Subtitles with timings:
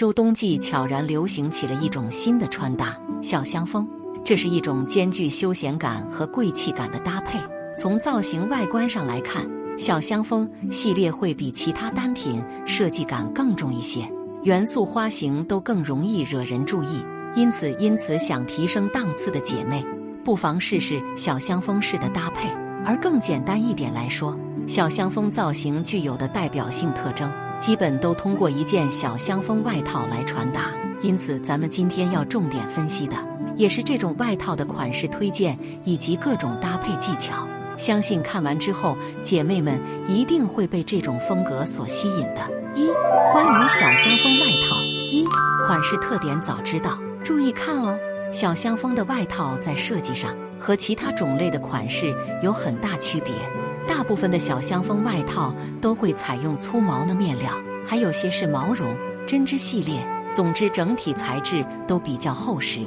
[0.00, 3.86] 秋冬季悄然流行起了一种新的穿搭——小香风。
[4.24, 7.38] 这是一种兼具休闲感和贵气感的搭配。
[7.76, 14.10] 从造型外观上来看，小香风系列会比其他单品设计感更重一些，
[14.42, 17.04] 元素花型都更容易惹人注意。
[17.34, 19.84] 因此，因此想提升档次的姐妹，
[20.24, 22.48] 不妨试试小香风式的搭配。
[22.86, 24.34] 而更简单一点来说，
[24.66, 27.30] 小香风造型具有的代表性特征。
[27.60, 30.70] 基本都通过一件小香风外套来传达，
[31.02, 33.14] 因此咱们今天要重点分析的
[33.54, 37.46] 也是这种外套的款式推荐以及各种搭配技巧。
[37.76, 42.40] 相信看完之后，姐妹们一定会被这种风格所吸引的。
[42.74, 42.88] 一、
[43.32, 44.76] 关于小香风外套，
[45.10, 45.24] 一
[45.66, 47.98] 款式特点早知道，注意看哦。
[48.32, 53.32] 小香风的外套在设计上和其他种类的款式有很大区别。
[53.88, 57.50] 大部分的小香风外套都会采用粗毛的面料，
[57.86, 58.94] 还有些是毛绒、
[59.26, 60.00] 针织系列。
[60.32, 62.80] 总之，整体材质都比较厚实，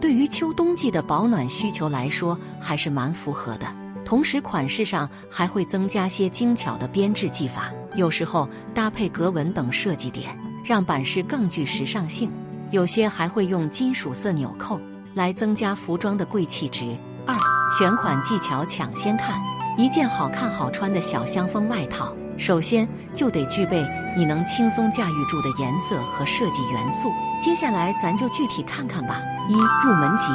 [0.00, 3.66] 对于秋冬季的保暖需求来说还是蛮符合的。
[4.04, 12.30] 同时，款式上还会增加些精巧的编制技法，有时候搭配格纹等设计点，让版式更具时尚性。
[12.72, 14.80] 有些还会用金属色纽扣
[15.14, 16.96] 来增加服装的贵气值。
[17.26, 17.34] 二、
[17.78, 19.40] 选款技巧抢先看。
[19.78, 27.12] 一件好看好穿的小香风外套，首先就得具备你能轻松驾驭住的颜色和设计元素。
[27.40, 29.22] 接下来咱就具体看看吧。
[29.48, 30.32] 一入门级，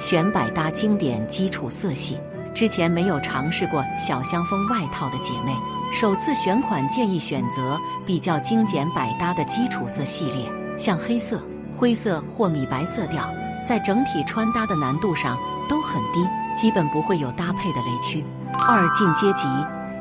[0.00, 2.18] 选百搭经典基础色系。
[2.52, 5.54] 之前没有尝试过小香风外套的姐妹，
[5.92, 11.40] 首次选款建议选择比较精简百搭的基础色系列，像黑色、
[11.72, 13.32] 灰色或米白色调，
[13.64, 15.38] 在整体穿搭的难度上
[15.68, 18.24] 都很低，基本不会有搭配的雷区。
[18.68, 19.46] 二进阶级，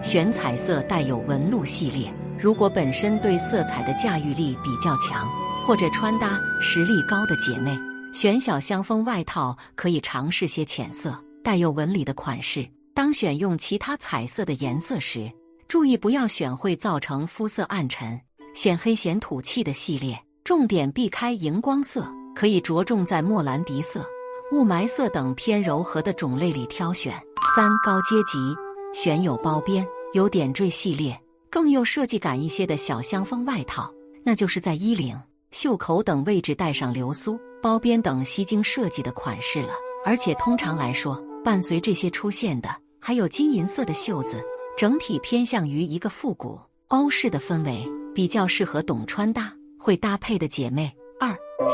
[0.04, 2.14] 选彩色带有纹路系列。
[2.38, 5.28] 如果本身对色彩的驾驭力比较强，
[5.66, 7.76] 或者穿搭实力高的姐妹，
[8.14, 12.68] 选小香风外套可以尝试些浅色带有纹理的款式。
[12.94, 15.32] 当选用其他彩色的颜色时，
[15.68, 18.20] 注意不要选会造成肤色暗沉、
[18.54, 22.06] 显黑显土气的系列，重点避开荧光色，
[22.36, 24.06] 可以着重在莫兰迪色。
[24.52, 27.14] 雾霾色等偏柔和的种类里挑选。
[27.60, 28.56] 三高阶级
[28.94, 33.94] 选有包边、有点缀系列，更有设计感一些的小香风外套，
[34.24, 35.20] 那就是在衣领、
[35.52, 39.74] 袖口等位置带上流苏、包边等吸睛设计的款式了。
[40.06, 44.42] 而且通常来说，伴随这些出现的还有金银色的袖子，
[44.78, 50.90] 整体偏向于一个复古欧式的氛围，比较适合懂穿搭、会搭配的姐妹。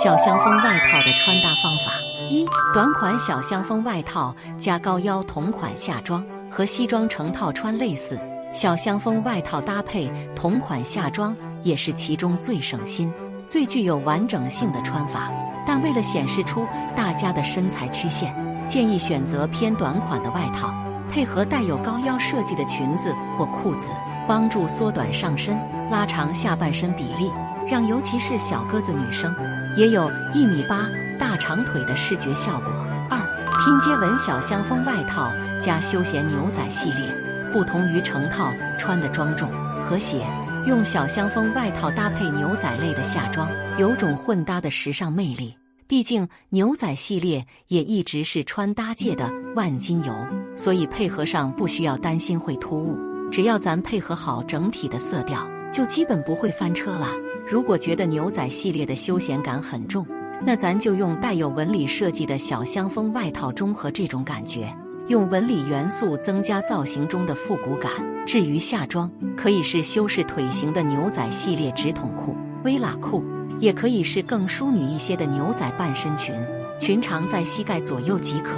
[0.04, 1.94] 小香风外套的穿搭方法：
[2.30, 8.20] 一短款小香风外套加高腰同款下装，和西装成套穿类似。
[8.52, 13.12] 小香风外套搭配同款下装也是其中最省心、
[13.48, 15.32] 最具有完整性的穿法。
[15.66, 18.36] 但为了显示出大家的身材曲线，
[18.68, 20.74] 建议选择偏短款的外套，
[21.10, 23.90] 配合带有高腰设计的裙子或裤子，
[24.28, 25.58] 帮助缩短上身、
[25.90, 27.32] 拉长下半身比例。
[27.68, 29.34] 让尤其是小个子女生
[29.76, 32.72] 也有一米八大长腿的视觉效果。
[33.10, 33.20] 二
[33.64, 35.32] 拼接纹小香风外套
[35.62, 37.10] 加休闲牛仔系列，
[37.52, 39.50] 不同于成套穿的庄重
[39.84, 40.26] 和谐，
[40.66, 45.56] 用小香风外套搭配牛仔类的下装，有种混搭的时尚魅力。
[45.88, 50.14] 毕竟牛仔系列也一直是穿搭界的万金油，
[50.56, 52.98] 所以配合上不需要担心会突兀，
[53.32, 57.08] 只要咱配合好整体的色调，就基本不会翻车了。
[57.48, 60.04] 如果觉得牛仔系列的休闲感很重，
[60.44, 64.76] 那咱就用带有纹理设计的小香风外套中和这种感觉，
[65.10, 67.92] 用纹理元素增加造型中的复古感。
[68.26, 73.24] 至于下装，可以是修饰腿型的牛仔系列直筒裤、微喇裤，
[73.60, 76.34] 也可以是更淑女一些的牛仔半身裙，
[76.80, 78.54] 裙长在膝盖左右即可。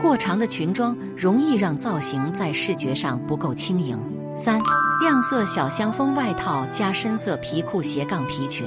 [0.00, 3.98] 过长的裙装容易让造型在视觉上不够轻盈。
[4.32, 4.60] 三
[5.00, 8.66] 亮色小香风外套加深色皮裤斜杠皮裙。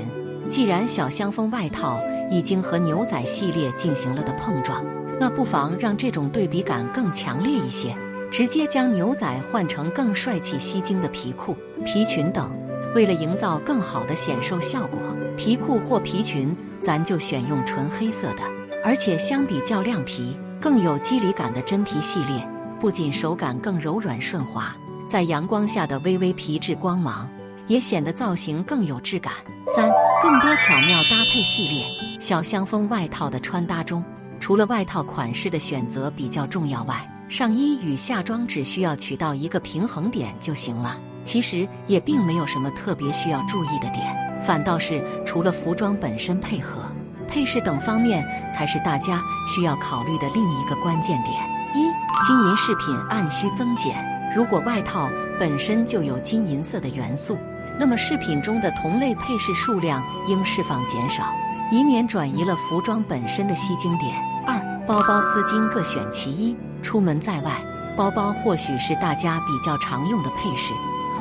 [0.50, 2.00] 既然小香风外套
[2.30, 4.82] 已经和牛仔系列进行了的碰撞，
[5.20, 7.94] 那不妨让这种对比感更强烈一些，
[8.32, 11.54] 直接将牛仔换成更帅气吸睛的皮裤、
[11.86, 12.50] 皮裙等。
[12.96, 15.00] 为了营造更好的显瘦效果，
[15.36, 18.44] 皮裤或皮裙咱就选用纯黑色的，
[18.86, 22.48] 而且相比较亮皮、更有肌理感的真皮系列，
[22.80, 24.74] 不仅手感更柔软顺滑。
[25.12, 27.28] 在阳光下的微微皮质光芒，
[27.68, 29.34] 也显得造型更有质感。
[29.76, 29.92] 三，
[30.24, 31.86] 更多巧妙搭配系列
[32.18, 34.02] 小香风外套的穿搭中，
[34.40, 36.96] 除了外套款式的选择比较重要外，
[37.28, 40.98] 上衣与下装只需要取到一个平衡点就行了。
[41.26, 46.84] 其实也并没有什么特别需要注意的点，反倒是除了服装本身配合、
[47.28, 51.36] 配饰等方面，才是大家需要考虑的另一个关键点。
[51.74, 51.84] 一、
[52.26, 54.10] 金银饰品按需增减。
[54.34, 57.38] 如果外套本身就有金银色的元素，
[57.80, 61.34] 那么饰品中的同类配饰数量应释放减少，
[61.72, 64.16] 以免转移了服装本身的吸睛点。
[64.46, 66.56] 二、包包丝巾各选其一。
[66.82, 67.52] 出门在外，
[67.96, 70.74] 包包或许是大家比较常用的配饰，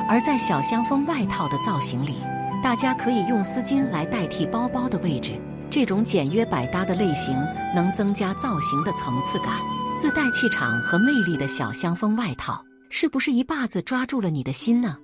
[0.09, 2.15] 而在小香风外套的造型里，
[2.63, 5.33] 大家可以用丝巾来代替包包的位置。
[5.69, 7.37] 这种简约百搭的类型
[7.75, 9.53] 能增加造型的层次感，
[9.95, 12.61] 自带气场和魅力的小香风外套，
[12.93, 14.97] 是不是一把子抓住了你的心呢？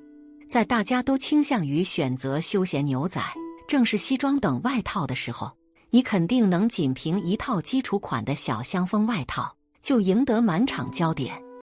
[0.50, 3.22] 在大家都倾向于选择休闲牛仔、
[3.66, 5.50] 正式西装等外套的时候，
[5.90, 11.42] 你肯定能仅凭一套基础款的小香风外套就赢得满场焦点。